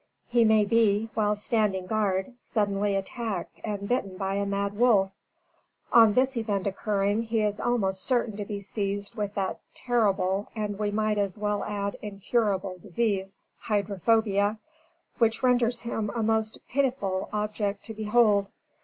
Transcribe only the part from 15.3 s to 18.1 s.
renders him a most pitiful object to